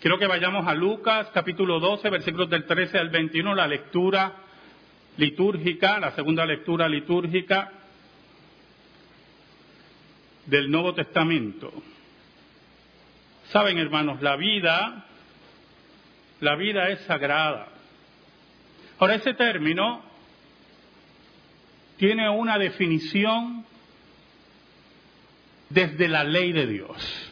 [0.00, 4.32] Quiero que vayamos a Lucas capítulo 12, versículos del 13 al 21, la lectura
[5.16, 7.72] litúrgica, la segunda lectura litúrgica
[10.46, 11.72] del Nuevo Testamento.
[13.50, 15.04] Saben, hermanos, la vida,
[16.38, 17.66] la vida es sagrada.
[19.00, 20.00] Ahora, ese término
[21.96, 23.66] tiene una definición
[25.70, 27.27] desde la ley de Dios.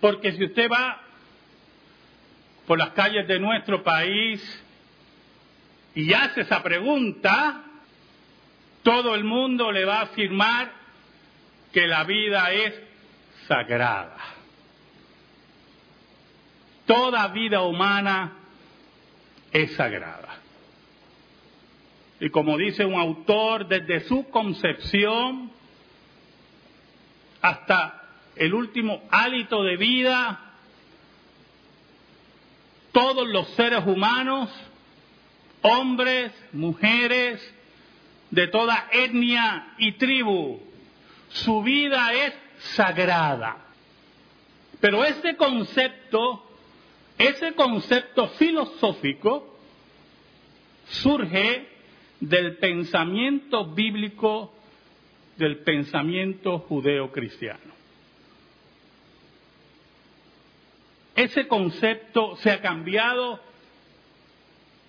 [0.00, 1.00] Porque si usted va
[2.66, 4.40] por las calles de nuestro país
[5.94, 7.64] y hace esa pregunta,
[8.82, 10.72] todo el mundo le va a afirmar
[11.72, 12.74] que la vida es
[13.46, 14.16] sagrada.
[16.86, 18.32] Toda vida humana
[19.52, 20.38] es sagrada.
[22.20, 25.50] Y como dice un autor, desde su concepción
[27.40, 27.99] hasta
[28.36, 30.40] el último hálito de vida,
[32.92, 34.50] todos los seres humanos,
[35.62, 37.54] hombres, mujeres,
[38.30, 40.60] de toda etnia y tribu,
[41.28, 42.34] su vida es
[42.74, 43.56] sagrada.
[44.80, 46.44] Pero ese concepto,
[47.18, 49.58] ese concepto filosófico,
[50.86, 51.68] surge
[52.20, 54.54] del pensamiento bíblico,
[55.36, 57.79] del pensamiento judeo-cristiano.
[61.14, 63.40] Ese concepto se ha cambiado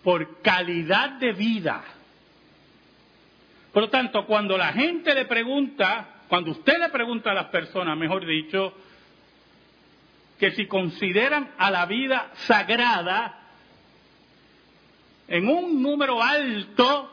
[0.03, 1.83] por calidad de vida.
[3.73, 7.97] Por lo tanto, cuando la gente le pregunta, cuando usted le pregunta a las personas,
[7.97, 8.73] mejor dicho,
[10.39, 13.37] que si consideran a la vida sagrada,
[15.27, 17.09] en un número alto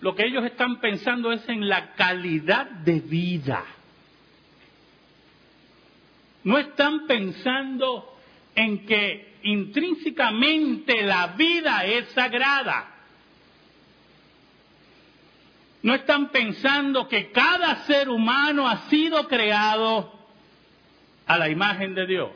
[0.00, 3.64] lo que ellos están pensando es en la calidad de vida.
[6.44, 8.16] No están pensando
[8.54, 12.88] en que intrínsecamente la vida es sagrada.
[15.82, 20.12] No están pensando que cada ser humano ha sido creado
[21.26, 22.32] a la imagen de Dios.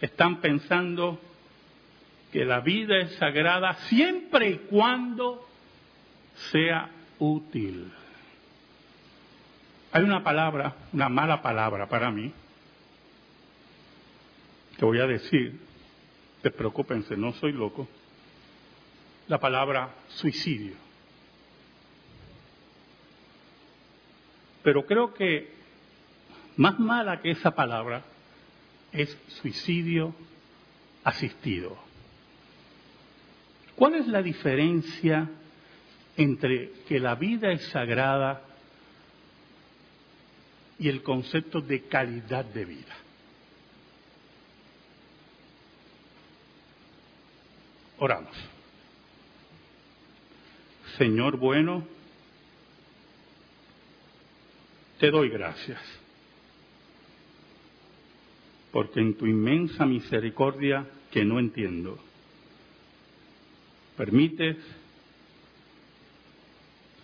[0.00, 1.20] Están pensando
[2.32, 5.48] que la vida es sagrada siempre y cuando
[6.50, 7.90] sea útil.
[9.98, 12.32] Hay una palabra, una mala palabra para mí,
[14.78, 15.58] que voy a decir,
[16.40, 17.88] despreocúpense, no soy loco,
[19.26, 20.76] la palabra suicidio.
[24.62, 25.52] Pero creo que
[26.56, 28.04] más mala que esa palabra
[28.92, 30.14] es suicidio
[31.02, 31.76] asistido.
[33.74, 35.28] ¿Cuál es la diferencia
[36.16, 38.44] entre que la vida es sagrada
[40.78, 42.96] y el concepto de calidad de vida?
[47.98, 48.36] Oramos.
[50.96, 51.86] Señor bueno,
[54.98, 55.80] te doy gracias,
[58.72, 61.98] porque en tu inmensa misericordia que no entiendo,
[63.96, 64.56] permites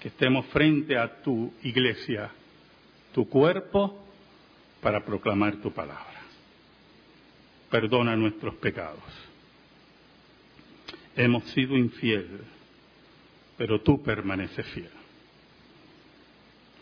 [0.01, 2.31] que estemos frente a tu iglesia,
[3.15, 4.05] tu cuerpo,
[4.83, 6.21] para proclamar tu palabra.
[7.71, 9.01] Perdona nuestros pecados.
[11.17, 12.43] Hemos sido infieles,
[13.57, 14.91] pero tú permaneces fiel.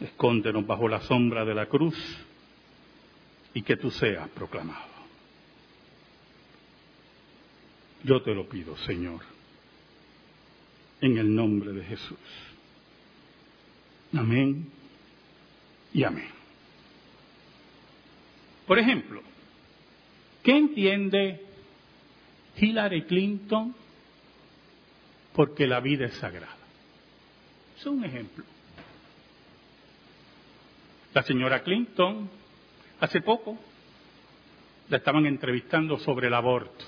[0.00, 1.96] Escóndenos bajo la sombra de la cruz
[3.54, 4.90] y que tú seas proclamado.
[8.02, 9.20] Yo te lo pido, Señor
[11.02, 12.18] en el nombre de Jesús.
[14.14, 14.81] Amén
[15.92, 16.28] y amén.
[18.66, 19.22] Por ejemplo,
[20.42, 21.44] ¿qué entiende
[22.56, 23.74] Hillary Clinton
[25.34, 26.56] porque la vida es sagrada?
[27.78, 28.44] Es un ejemplo.
[31.12, 32.30] La señora Clinton,
[33.00, 33.58] hace poco,
[34.88, 36.84] la estaban entrevistando sobre el aborto.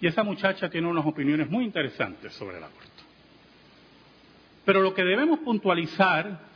[0.00, 2.90] Y esa muchacha tiene unas opiniones muy interesantes sobre el aborto.
[4.64, 6.53] Pero lo que debemos puntualizar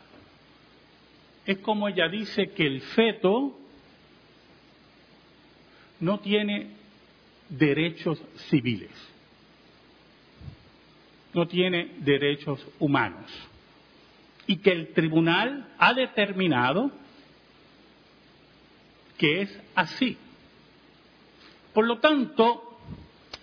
[1.48, 3.58] es como ella dice que el feto
[5.98, 6.72] no tiene
[7.48, 8.90] derechos civiles,
[11.32, 13.32] no tiene derechos humanos,
[14.46, 16.90] y que el tribunal ha determinado
[19.16, 20.18] que es así.
[21.72, 22.78] Por lo tanto,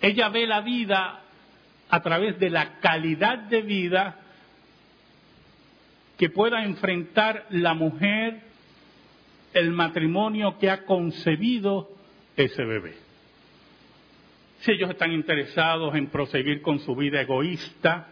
[0.00, 1.24] ella ve la vida
[1.88, 4.20] a través de la calidad de vida
[6.16, 8.40] que pueda enfrentar la mujer
[9.52, 11.90] el matrimonio que ha concebido
[12.36, 12.94] ese bebé.
[14.60, 18.08] Si ellos están interesados en proseguir con su vida egoísta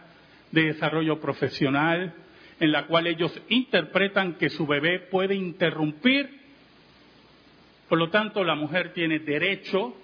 [0.51, 2.13] de desarrollo profesional,
[2.59, 6.29] en la cual ellos interpretan que su bebé puede interrumpir,
[7.89, 9.95] por lo tanto la mujer tiene derecho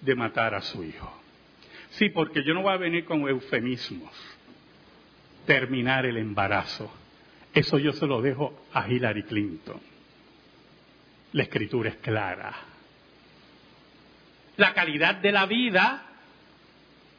[0.00, 1.12] de matar a su hijo.
[1.90, 4.35] Sí, porque yo no voy a venir con eufemismos.
[5.46, 6.92] Terminar el embarazo.
[7.54, 9.80] Eso yo se lo dejo a Hillary Clinton.
[11.32, 12.54] La escritura es clara.
[14.56, 16.02] La calidad de la vida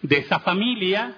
[0.02, 1.14] de esa familia,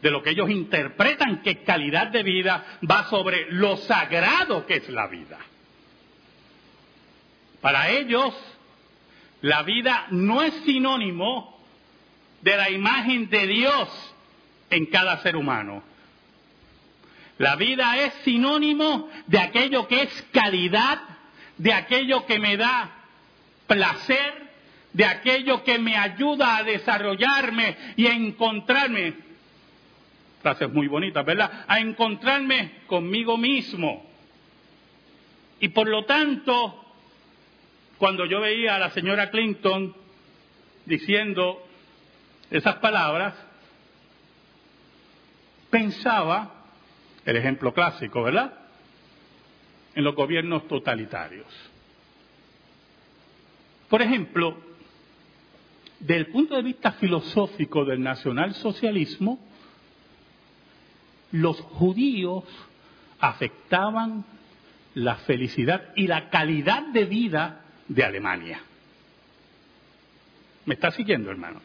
[0.00, 4.88] de lo que ellos interpretan que calidad de vida, va sobre lo sagrado que es
[4.88, 5.38] la vida.
[7.60, 8.34] Para ellos,
[9.42, 11.60] la vida no es sinónimo
[12.40, 14.14] de la imagen de Dios
[14.70, 15.82] en cada ser humano.
[17.40, 21.00] La vida es sinónimo de aquello que es calidad,
[21.56, 22.90] de aquello que me da
[23.66, 24.34] placer,
[24.92, 29.14] de aquello que me ayuda a desarrollarme y a encontrarme,
[30.42, 31.64] frases muy bonitas, ¿verdad?
[31.66, 34.04] A encontrarme conmigo mismo.
[35.60, 36.92] Y por lo tanto,
[37.96, 39.96] cuando yo veía a la señora Clinton
[40.84, 41.66] diciendo
[42.50, 43.32] esas palabras,
[45.70, 46.59] pensaba,
[47.24, 48.52] el ejemplo clásico, ¿verdad?
[49.94, 51.46] En los gobiernos totalitarios.
[53.88, 54.56] Por ejemplo,
[55.98, 59.38] del punto de vista filosófico del nacionalsocialismo,
[61.32, 62.44] los judíos
[63.18, 64.24] afectaban
[64.94, 68.60] la felicidad y la calidad de vida de Alemania.
[70.64, 71.60] ¿Me está siguiendo, hermano?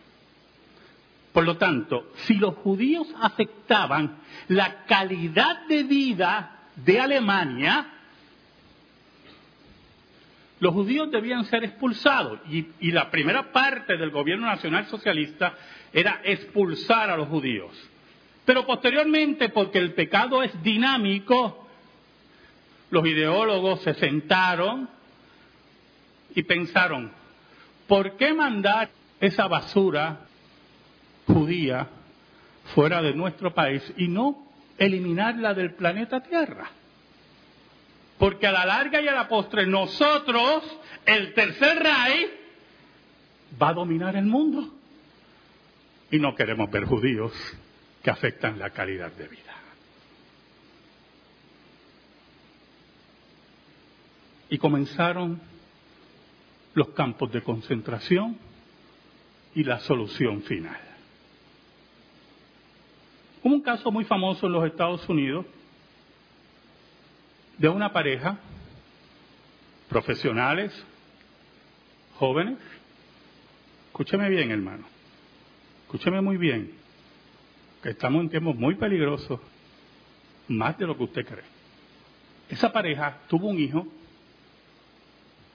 [1.35, 7.87] Por lo tanto, si los judíos afectaban la calidad de vida de Alemania,
[10.61, 12.39] los judíos debían ser expulsados.
[12.49, 15.57] Y, la primera parte del gobierno nacional socialista
[15.91, 17.73] era expulsar a los judíos.
[18.45, 21.67] Pero posteriormente, porque el pecado es dinámico,
[22.91, 24.87] los ideólogos se sentaron
[26.33, 27.11] y pensaron,
[27.89, 28.89] ¿por qué mandar
[29.19, 30.24] esa basura
[31.27, 31.87] judía
[32.73, 36.69] fuera de nuestro país y no eliminarla del planeta Tierra.
[38.17, 40.63] Porque a la larga y a la postre nosotros,
[41.05, 42.31] el tercer rey,
[43.61, 44.73] va a dominar el mundo.
[46.11, 47.33] Y no queremos ver judíos
[48.01, 49.53] que afectan la calidad de vida.
[54.49, 55.41] Y comenzaron
[56.73, 58.37] los campos de concentración
[59.55, 60.94] y la solución final.
[63.45, 65.45] Hubo un caso muy famoso en los Estados Unidos
[67.59, 68.39] de una pareja,
[69.87, 70.73] profesionales,
[72.17, 72.57] jóvenes.
[73.89, 74.87] Escúcheme bien, hermano.
[75.83, 76.71] Escúcheme muy bien,
[77.83, 79.39] que estamos en tiempos muy peligrosos,
[80.47, 81.45] más de lo que usted cree.
[82.49, 83.85] Esa pareja tuvo un hijo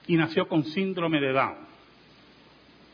[0.07, 1.57] y nació con síndrome de Down.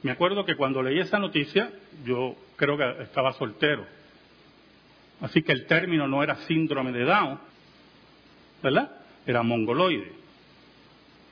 [0.05, 1.71] Me acuerdo que cuando leí esa noticia,
[2.03, 3.96] yo creo que estaba soltero.
[5.21, 7.39] Así que el término no era síndrome de Down,
[8.63, 8.91] ¿verdad?
[9.27, 10.12] Era mongoloide.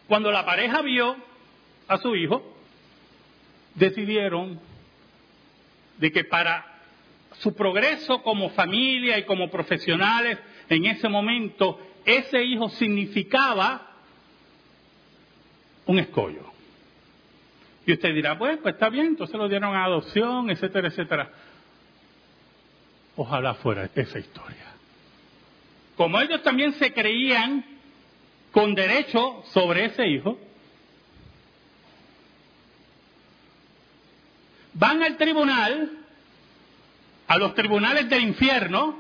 [0.09, 1.17] Cuando la pareja vio
[1.89, 2.57] a su hijo,
[3.75, 4.61] decidieron
[5.99, 6.65] de que para
[7.39, 13.91] su progreso como familia y como profesionales en ese momento, ese hijo significaba
[15.87, 16.53] un escollo.
[17.87, 21.31] Y usted dirá, pues, pues está bien, entonces lo dieron a adopción, etcétera, etcétera.
[23.17, 24.65] Ojalá fuera esa historia.
[25.97, 27.65] Como ellos también se creían
[28.51, 30.39] con derecho sobre ese hijo,
[34.75, 35.91] van al tribunal,
[37.29, 38.99] a los tribunales del infierno,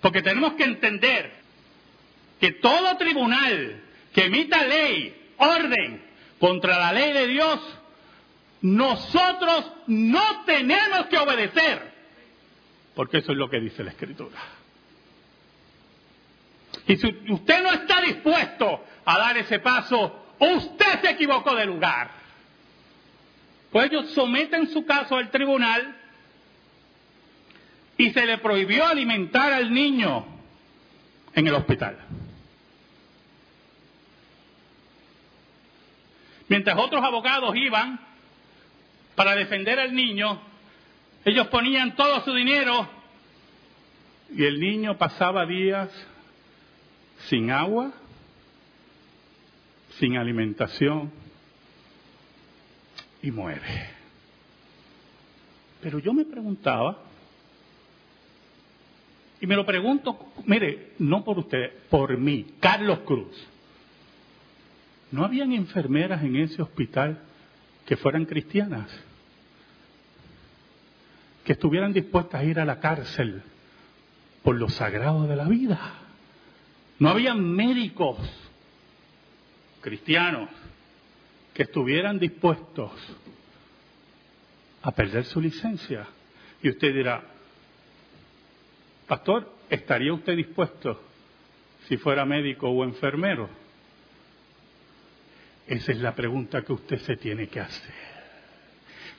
[0.00, 1.32] porque tenemos que entender
[2.38, 6.02] que todo tribunal que emita ley, orden
[6.38, 7.60] contra la ley de Dios,
[8.60, 11.87] nosotros no tenemos que obedecer
[12.98, 14.36] porque eso es lo que dice la Escritura.
[16.88, 22.10] Y si usted no está dispuesto a dar ese paso, usted se equivocó de lugar.
[23.70, 25.96] Pues ellos someten su caso al tribunal
[27.96, 30.26] y se le prohibió alimentar al niño
[31.34, 31.98] en el hospital.
[36.48, 38.00] Mientras otros abogados iban
[39.14, 40.47] para defender al niño,
[41.28, 42.88] ellos ponían todo su dinero
[44.34, 45.90] y el niño pasaba días
[47.28, 47.92] sin agua,
[49.98, 51.10] sin alimentación
[53.22, 53.90] y muere.
[55.80, 56.98] Pero yo me preguntaba,
[59.40, 63.36] y me lo pregunto, mire, no por usted, por mí, Carlos Cruz.
[65.10, 67.22] ¿No habían enfermeras en ese hospital
[67.86, 68.90] que fueran cristianas?
[71.48, 73.42] Que estuvieran dispuestas a ir a la cárcel
[74.42, 75.94] por lo sagrado de la vida.
[76.98, 78.18] No habían médicos
[79.80, 80.50] cristianos
[81.54, 82.92] que estuvieran dispuestos
[84.82, 86.06] a perder su licencia.
[86.62, 87.24] Y usted dirá,
[89.06, 91.00] pastor, ¿estaría usted dispuesto
[91.88, 93.48] si fuera médico o enfermero?
[95.66, 97.94] Esa es la pregunta que usted se tiene que hacer.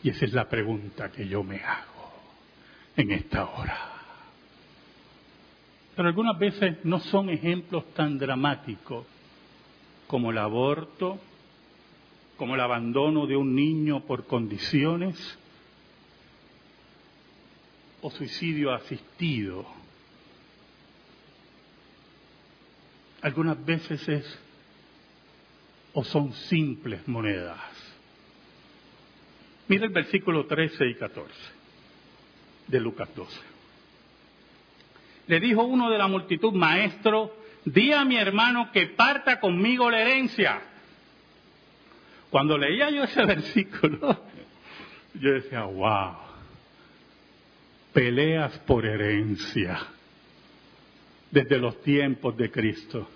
[0.03, 1.99] Y esa es la pregunta que yo me hago
[2.96, 3.89] en esta hora.
[5.96, 9.05] Pero algunas veces no son ejemplos tan dramáticos
[10.08, 11.19] como el aborto,
[12.38, 15.17] como el abandono de un niño por condiciones
[18.01, 19.65] o suicidio asistido.
[23.22, 24.39] Algunas veces es
[25.91, 27.60] o son simples monedas.
[29.67, 31.58] Mira el versículo 13 y 14
[32.69, 33.39] de Lucas 12.
[35.27, 37.35] Le dijo uno de la multitud, maestro,
[37.65, 40.61] di a mi hermano que parta conmigo la herencia.
[42.29, 44.25] Cuando leía yo ese versículo,
[45.15, 46.15] yo decía, wow,
[47.93, 49.79] peleas por herencia.
[51.31, 53.07] Desde los tiempos de Cristo,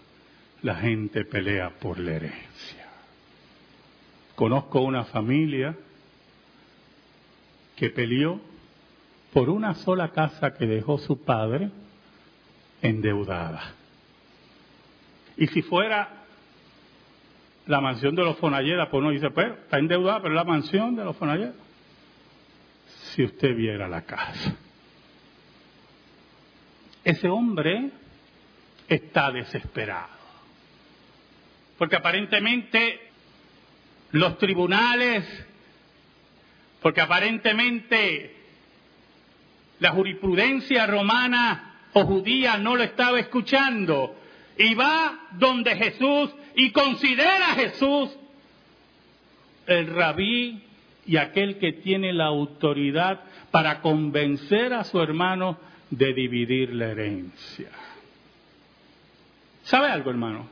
[0.61, 2.87] la gente pelea por la herencia.
[4.35, 5.75] Conozco una familia
[7.75, 8.39] que peleó
[9.33, 11.71] por una sola casa que dejó su padre
[12.81, 13.73] endeudada.
[15.35, 16.23] Y si fuera
[17.65, 21.03] la mansión de los Fonalleda, pues uno dice, pues está endeudada, pero la mansión de
[21.03, 21.53] los Fonalleda.
[23.13, 24.55] Si usted viera la casa.
[27.03, 27.89] Ese hombre
[28.87, 30.13] está desesperado.
[31.77, 33.01] Porque aparentemente
[34.11, 35.25] los tribunales,
[36.81, 38.42] porque aparentemente
[39.83, 44.15] la jurisprudencia romana o judía no lo estaba escuchando,
[44.57, 48.17] y va donde Jesús y considera a Jesús
[49.67, 50.63] el rabí
[51.05, 55.57] y aquel que tiene la autoridad para convencer a su hermano
[55.89, 57.69] de dividir la herencia.
[59.63, 60.47] ¿Sabe algo, hermano?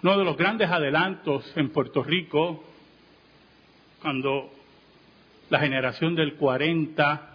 [0.00, 2.62] Uno de los grandes adelantos en Puerto Rico,
[4.00, 4.52] cuando
[5.50, 7.30] la generación del 40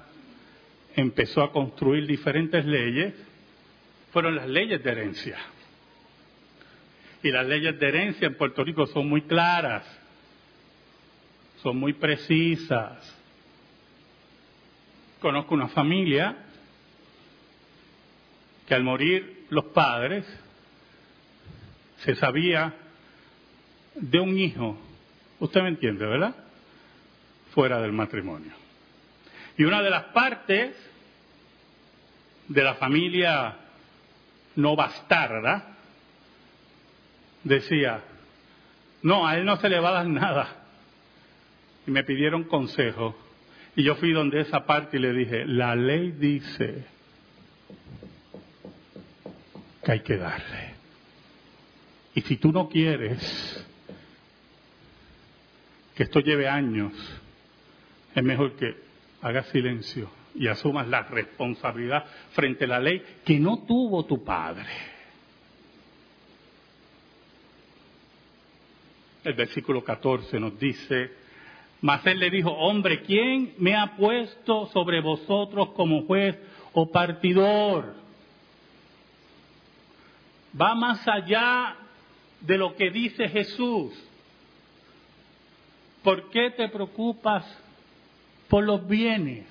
[0.97, 3.13] empezó a construir diferentes leyes,
[4.11, 5.37] fueron las leyes de herencia.
[7.21, 9.83] Y las leyes de herencia en Puerto Rico son muy claras,
[11.61, 13.15] son muy precisas.
[15.19, 16.35] Conozco una familia
[18.67, 20.25] que al morir los padres
[21.99, 22.73] se sabía
[23.93, 24.77] de un hijo,
[25.39, 26.35] usted me entiende, ¿verdad?
[27.51, 28.66] Fuera del matrimonio.
[29.57, 30.75] Y una de las partes
[32.47, 33.55] de la familia
[34.55, 35.75] no bastarda
[37.43, 38.01] decía,
[39.01, 40.63] no, a él no se le va a dar nada.
[41.87, 43.17] Y me pidieron consejo.
[43.75, 46.85] Y yo fui donde esa parte y le dije, la ley dice
[49.83, 50.75] que hay que darle.
[52.13, 53.65] Y si tú no quieres
[55.95, 56.93] que esto lleve años,
[58.13, 58.86] es mejor que
[59.21, 64.67] hagas silencio y asumas la responsabilidad frente a la ley que no tuvo tu padre.
[69.23, 71.11] El versículo 14 nos dice,
[71.81, 76.37] mas él le dijo, hombre, ¿quién me ha puesto sobre vosotros como juez
[76.73, 77.95] o partidor?
[80.59, 81.75] Va más allá
[82.41, 83.93] de lo que dice Jesús.
[86.03, 87.45] ¿Por qué te preocupas
[88.47, 89.45] por los bienes?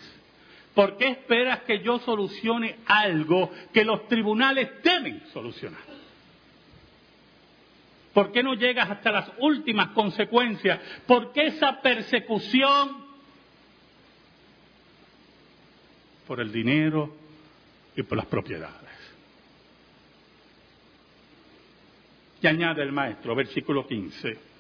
[0.75, 5.81] ¿Por qué esperas que yo solucione algo que los tribunales deben solucionar?
[8.13, 10.81] ¿Por qué no llegas hasta las últimas consecuencias?
[11.07, 13.05] ¿Por qué esa persecución
[16.27, 17.15] por el dinero
[17.95, 18.91] y por las propiedades?
[22.41, 24.56] Y añade el maestro, versículo 15.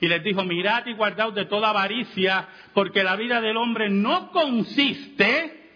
[0.00, 4.30] Y les dijo, mirad y guardaos de toda avaricia, porque la vida del hombre no
[4.30, 5.70] consiste,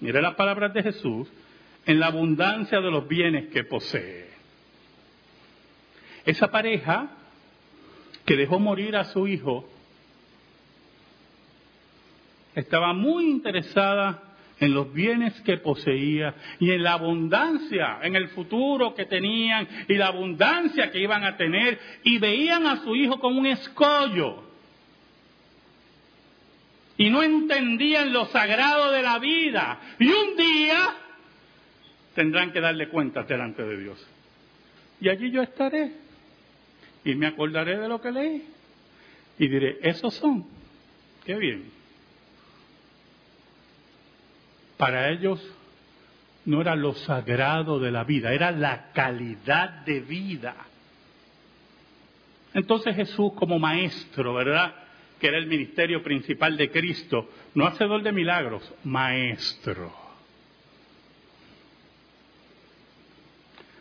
[0.00, 1.28] mire las palabras de Jesús,
[1.86, 4.30] en la abundancia de los bienes que posee.
[6.24, 7.10] Esa pareja
[8.24, 9.68] que dejó morir a su hijo
[12.54, 18.94] estaba muy interesada en los bienes que poseía y en la abundancia, en el futuro
[18.94, 23.38] que tenían y la abundancia que iban a tener y veían a su hijo como
[23.38, 24.44] un escollo.
[26.96, 29.80] Y no entendían lo sagrado de la vida.
[29.98, 30.94] Y un día
[32.14, 34.06] tendrán que darle cuentas delante de Dios.
[35.00, 35.92] Y allí yo estaré.
[37.04, 38.48] Y me acordaré de lo que leí.
[39.38, 40.46] Y diré, esos son,
[41.24, 41.64] qué bien.
[44.84, 45.40] Para ellos
[46.44, 50.54] no era lo sagrado de la vida, era la calidad de vida.
[52.52, 54.74] Entonces Jesús como maestro, ¿verdad?
[55.18, 59.90] Que era el ministerio principal de Cristo, no hacedor de milagros, maestro.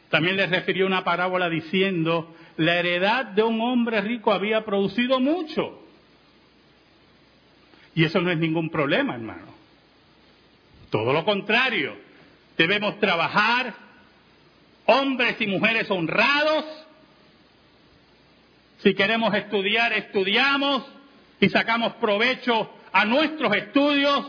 [0.08, 5.84] También les refirió una parábola diciendo, la heredad de un hombre rico había producido mucho.
[7.94, 9.53] Y eso no es ningún problema, hermano.
[10.94, 11.98] Todo lo contrario,
[12.56, 13.74] debemos trabajar,
[14.86, 16.66] hombres y mujeres honrados.
[18.84, 20.86] Si queremos estudiar, estudiamos
[21.40, 24.24] y sacamos provecho a nuestros estudios.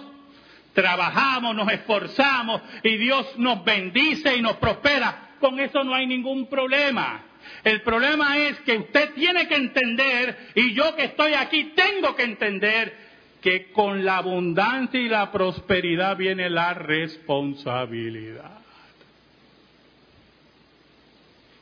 [0.72, 5.32] Trabajamos, nos esforzamos y Dios nos bendice y nos prospera.
[5.40, 7.26] Con eso no hay ningún problema.
[7.62, 12.22] El problema es que usted tiene que entender, y yo que estoy aquí tengo que
[12.22, 13.03] entender,
[13.44, 18.58] que con la abundancia y la prosperidad viene la responsabilidad.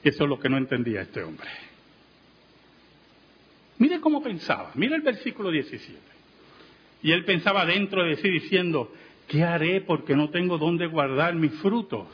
[0.05, 1.49] Eso es lo que no entendía este hombre.
[3.79, 5.99] Mire cómo pensaba, mire el versículo 17.
[7.03, 8.93] Y él pensaba dentro de sí diciendo,
[9.27, 12.07] ¿qué haré porque no tengo dónde guardar mis frutos?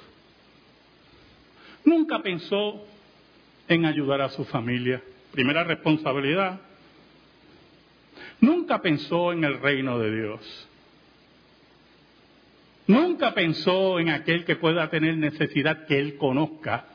[1.85, 2.87] Nunca pensó
[3.69, 5.03] en ayudar a su familia.
[5.31, 6.59] Primera responsabilidad,
[8.41, 10.69] Nunca pensó en el reino de Dios.
[12.87, 16.87] Nunca pensó en aquel que pueda tener necesidad que él conozca.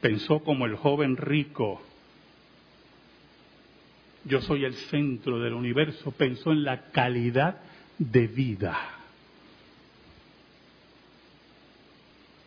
[0.00, 1.80] Pensó como el joven rico.
[4.24, 6.10] Yo soy el centro del universo.
[6.12, 7.60] Pensó en la calidad
[7.98, 8.76] de vida.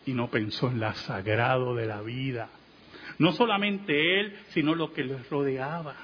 [0.04, 2.50] Y no pensó en la sagrado de la vida.
[3.18, 5.96] No solamente él, sino lo que le rodeaba.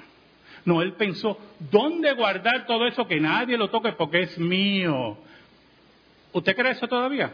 [0.65, 1.39] No, él pensó,
[1.71, 5.17] ¿dónde guardar todo eso que nadie lo toque porque es mío?
[6.33, 7.33] ¿Usted cree eso todavía?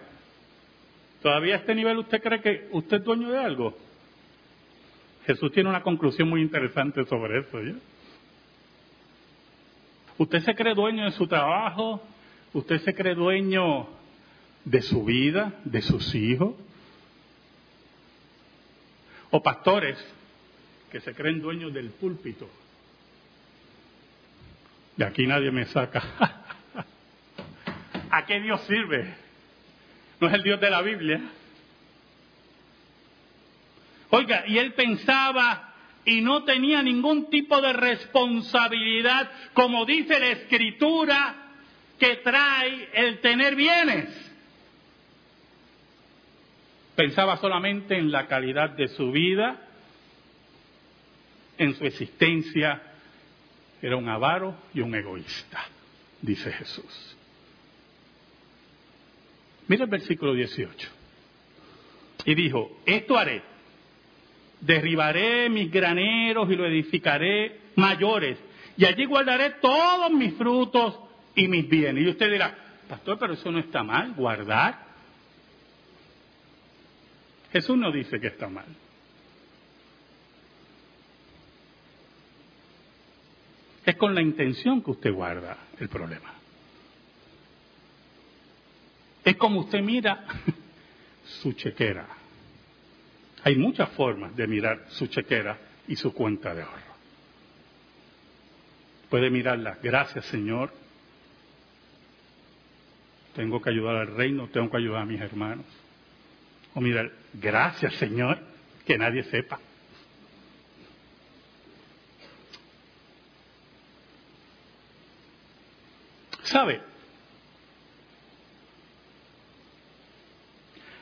[1.22, 3.78] ¿Todavía a este nivel usted cree que usted es dueño de algo?
[5.26, 7.58] Jesús tiene una conclusión muy interesante sobre eso.
[10.18, 12.02] ¿Usted se cree dueño de su trabajo?
[12.54, 13.88] ¿Usted se cree dueño
[14.66, 16.56] de su vida, de sus hijos?
[19.32, 19.98] O pastores
[20.92, 22.50] que se creen dueños del púlpito.
[24.98, 26.04] De aquí nadie me saca.
[28.12, 29.16] ¿A qué Dios sirve?
[30.20, 31.22] No es el Dios de la Biblia.
[34.10, 41.36] Oiga, y él pensaba y no tenía ningún tipo de responsabilidad, como dice la escritura,
[41.98, 44.31] que trae el tener bienes
[46.96, 49.60] pensaba solamente en la calidad de su vida,
[51.58, 52.82] en su existencia.
[53.82, 55.66] Era un avaro y un egoísta,
[56.22, 57.18] dice Jesús.
[59.68, 60.90] Mira el versículo 18.
[62.26, 63.42] Y dijo, esto haré.
[64.60, 68.38] Derribaré mis graneros y lo edificaré mayores.
[68.78, 71.00] Y allí guardaré todos mis frutos
[71.36, 72.04] y mis bienes.
[72.04, 72.56] Y usted dirá,
[72.88, 74.91] pastor, pero eso no está mal, guardar.
[77.52, 78.66] Jesús no dice que está mal.
[83.86, 86.34] Es con la intención que usted guarda el problema.
[89.24, 90.26] Es como usted mira
[91.42, 92.08] su chequera.
[93.44, 96.92] Hay muchas formas de mirar su chequera y su cuenta de ahorro.
[99.10, 100.72] Puede mirarla, gracias Señor,
[103.36, 105.66] tengo que ayudar al reino, tengo que ayudar a mis hermanos.
[106.74, 108.40] O mirar, gracias Señor,
[108.86, 109.60] que nadie sepa.
[116.44, 116.82] ¿Sabe?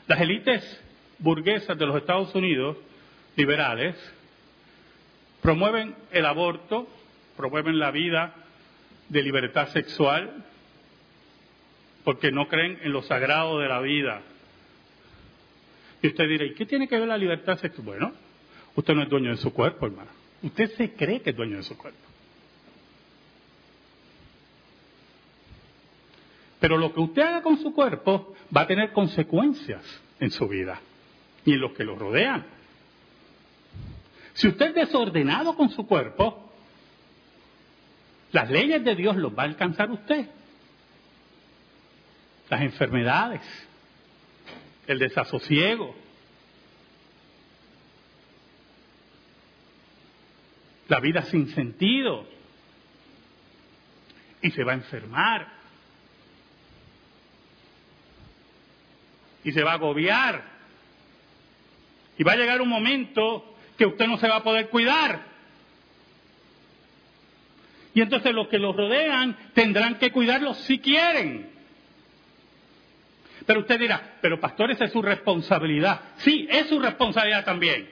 [0.08, 0.82] Las élites
[1.20, 2.78] burguesas de los Estados Unidos,
[3.36, 3.96] liberales,
[5.42, 6.88] promueven el aborto,
[7.38, 8.34] promueven la vida
[9.08, 10.46] de libertad sexual,
[12.04, 14.22] porque no creen en lo sagrado de la vida,
[16.02, 17.86] Y usted dirá, ¿y qué tiene que ver la libertad sexual?
[17.86, 18.14] Bueno,
[18.76, 20.12] usted no es dueño de su cuerpo, hermano.
[20.42, 22.00] Usted se cree que es dueño de su cuerpo.
[26.60, 29.84] Pero lo que usted haga con su cuerpo va a tener consecuencias
[30.20, 30.80] en su vida
[31.46, 32.46] y en los que lo rodean.
[34.34, 36.52] Si usted es desordenado con su cuerpo,
[38.32, 40.28] las leyes de Dios los va a alcanzar usted.
[42.50, 43.42] Las enfermedades,
[44.90, 45.96] el desasosiego,
[50.88, 52.28] la vida sin sentido,
[54.42, 55.60] y se va a enfermar.
[59.44, 60.44] y se va a agobiar.
[62.18, 65.22] Y va a llegar un momento que usted no se va a poder cuidar.
[67.94, 71.50] Y entonces los que los rodean tendrán que cuidarlos si quieren.
[73.50, 76.02] Pero usted dirá, pero pastor, esa es su responsabilidad.
[76.18, 77.90] Sí, es su responsabilidad también.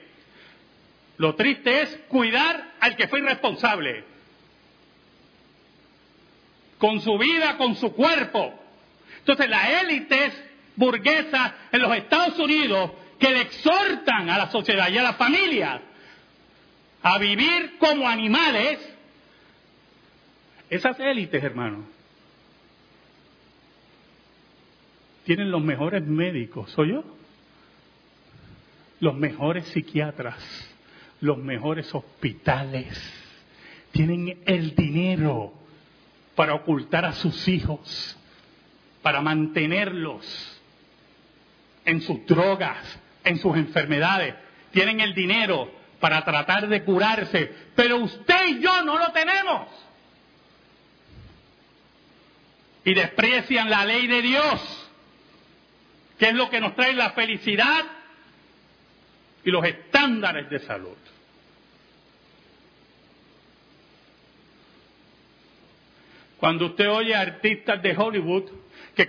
[1.16, 4.04] Lo triste es cuidar al que fue irresponsable.
[6.78, 8.54] Con su vida, con su cuerpo.
[9.18, 10.44] Entonces las élites
[10.76, 15.80] burguesas en los Estados Unidos que le exhortan a la sociedad y a las familias
[17.02, 18.78] a vivir como animales,
[20.70, 21.84] esas élites, hermanos,
[25.28, 27.04] tienen los mejores médicos, ¿soy yo?
[28.98, 30.42] Los mejores psiquiatras,
[31.20, 32.98] los mejores hospitales,
[33.92, 35.52] tienen el dinero
[36.34, 38.16] para ocultar a sus hijos,
[39.02, 40.24] para mantenerlos
[41.84, 42.78] en sus drogas,
[43.22, 44.34] en sus enfermedades,
[44.70, 49.68] tienen el dinero para tratar de curarse, pero usted y yo no lo tenemos.
[52.82, 54.87] Y desprecian la ley de Dios,
[56.18, 57.84] que es lo que nos trae la felicidad
[59.44, 60.96] y los estándares de salud.
[66.38, 68.44] Cuando usted oye a artistas de Hollywood
[68.94, 69.08] que,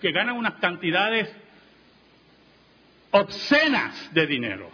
[0.00, 1.28] que ganan unas cantidades
[3.10, 4.70] obscenas de dinero.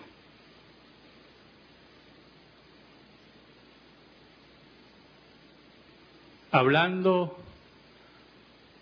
[6.51, 7.39] Hablando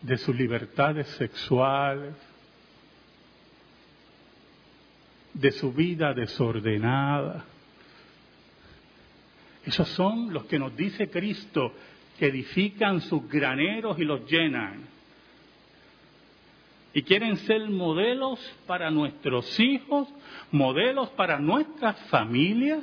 [0.01, 2.14] de sus libertades sexuales,
[5.38, 7.44] de su vida desordenada.
[9.64, 11.74] Esos son los que nos dice Cristo,
[12.18, 14.98] que edifican sus graneros y los llenan
[16.92, 20.09] y quieren ser modelos para nuestros hijos,
[20.51, 22.83] modelos para nuestras familias,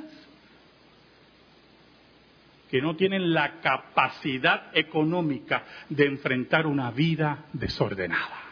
[2.70, 8.45] que no tienen la capacidad económica de enfrentar una vida desordenada.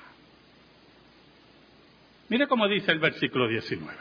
[2.28, 3.96] Mire cómo dice el versículo 19.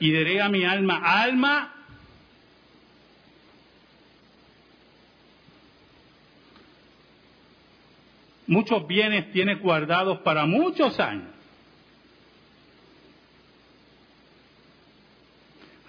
[0.00, 1.74] Y diré a mi alma, alma,
[8.46, 11.32] muchos bienes tiene guardados para muchos años.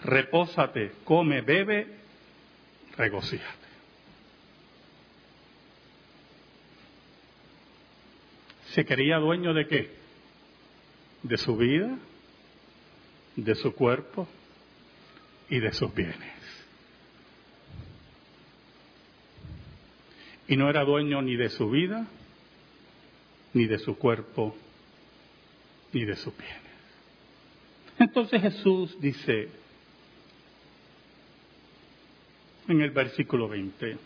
[0.04, 1.99] Repósate, come, bebe,
[2.97, 3.67] regocíjate.
[8.73, 9.98] ¿Se quería dueño de qué?
[11.23, 11.97] De su vida,
[13.36, 14.27] de su cuerpo
[15.49, 16.17] y de sus bienes.
[20.47, 22.08] Y no era dueño ni de su vida,
[23.53, 24.55] ni de su cuerpo,
[25.93, 26.62] ni de su piel.
[27.99, 29.49] Entonces Jesús dice
[32.67, 33.97] en el versículo 20,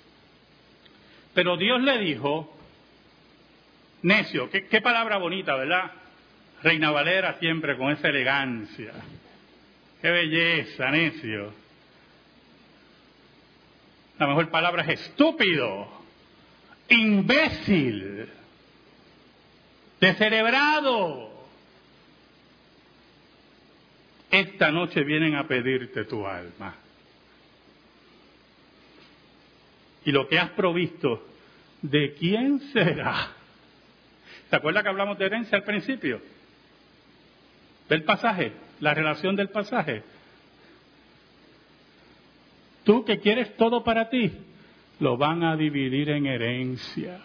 [1.33, 2.55] pero Dios le dijo,
[4.01, 6.02] necio, qué palabra bonita, ¿verdad?
[6.63, 8.93] Reina Valera siempre con esa elegancia.
[10.01, 11.53] Qué belleza, necio.
[14.17, 15.89] La mejor palabra es estúpido,
[16.87, 18.29] imbécil
[19.99, 21.31] descerebrado.
[24.31, 26.75] Esta noche vienen a pedirte tu alma.
[30.05, 31.27] Y lo que has provisto,
[31.81, 33.33] ¿de quién será?
[34.49, 36.21] ¿Se acuerda que hablamos de herencia al principio?
[37.93, 40.01] Del pasaje, la relación del pasaje.
[42.83, 44.31] Tú que quieres todo para ti,
[44.99, 47.19] lo van a dividir en herencia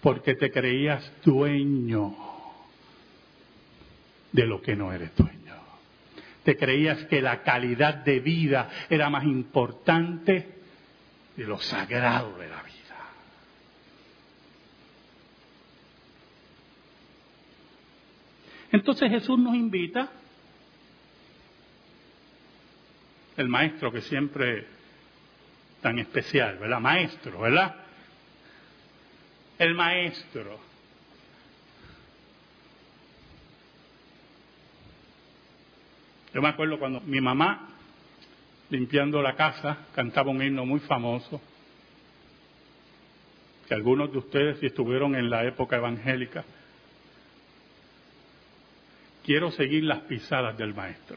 [0.00, 2.16] porque te creías dueño
[4.32, 5.54] de lo que no eres dueño.
[6.42, 10.48] Te creías que la calidad de vida era más importante
[11.36, 12.69] de lo sagrado de la vida.
[18.72, 20.10] Entonces Jesús nos invita,
[23.36, 24.66] el maestro que siempre
[25.80, 26.80] tan especial, ¿verdad?
[26.80, 27.74] Maestro, ¿verdad?
[29.58, 30.58] El maestro.
[36.32, 37.70] Yo me acuerdo cuando mi mamá,
[38.68, 41.40] limpiando la casa, cantaba un himno muy famoso,
[43.66, 46.44] que algunos de ustedes, si estuvieron en la época evangélica,
[49.30, 51.16] quiero seguir las pisadas del maestro.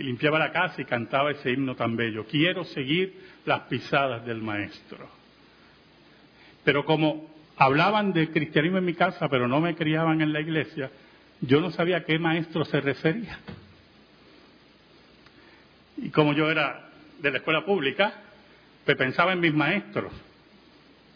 [0.00, 2.26] Y limpiaba la casa y cantaba ese himno tan bello.
[2.26, 3.14] Quiero seguir
[3.44, 5.08] las pisadas del maestro.
[6.64, 10.90] Pero como hablaban de cristianismo en mi casa, pero no me criaban en la iglesia,
[11.40, 13.38] yo no sabía a qué maestro se refería.
[15.98, 16.88] Y como yo era
[17.20, 18.12] de la escuela pública,
[18.84, 20.12] pues pensaba en mis maestros,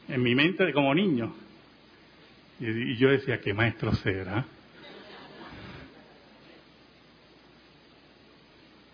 [0.08, 1.34] en mi mente como niño.
[2.60, 4.44] Y yo decía, ¿qué maestro será?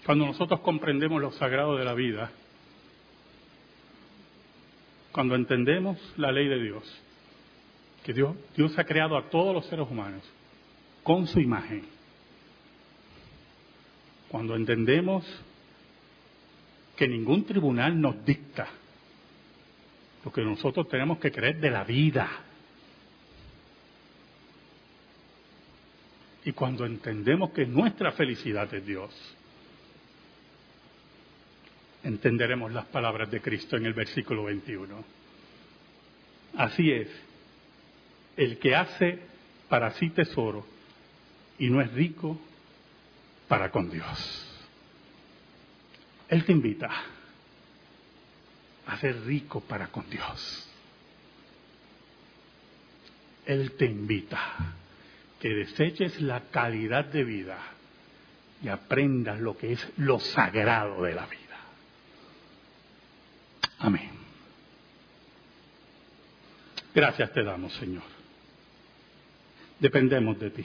[0.04, 2.30] Cuando nosotros comprendemos lo sagrado de la vida,
[5.12, 7.02] cuando entendemos la ley de Dios,
[8.02, 10.22] que Dios, Dios ha creado a todos los seres humanos
[11.04, 11.84] con su imagen,
[14.28, 15.24] cuando entendemos
[16.96, 18.68] que ningún tribunal nos dicta
[20.24, 22.28] lo que nosotros tenemos que creer de la vida,
[26.44, 29.36] y cuando entendemos que nuestra felicidad es Dios,
[32.04, 35.04] entenderemos las palabras de Cristo en el versículo 21.
[36.56, 37.08] Así es,
[38.36, 39.20] el que hace
[39.68, 40.66] para sí tesoro
[41.58, 42.38] y no es rico
[43.48, 44.48] para con Dios.
[46.28, 46.90] Él te invita
[48.86, 50.68] a ser rico para con Dios.
[53.46, 54.74] Él te invita
[55.40, 57.58] que deseches la calidad de vida
[58.62, 61.41] y aprendas lo que es lo sagrado de la vida.
[63.82, 64.10] Amén.
[66.94, 68.04] Gracias te damos, Señor.
[69.80, 70.64] Dependemos de ti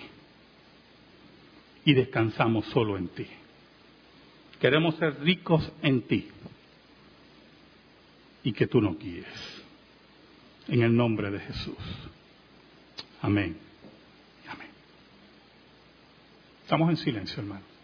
[1.83, 3.25] y descansamos solo en ti.
[4.59, 6.27] Queremos ser ricos en ti
[8.43, 9.25] y que tú nos guíes.
[10.67, 11.77] En el nombre de Jesús.
[13.21, 13.57] Amén.
[14.47, 14.69] Amén.
[16.63, 17.76] Estamos en silencio, hermano.